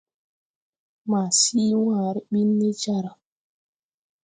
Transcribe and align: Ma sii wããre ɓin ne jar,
Ma 1.09 1.21
sii 1.39 1.73
wããre 1.83 2.19
ɓin 2.31 2.49
ne 2.59 2.67
jar, 2.81 3.05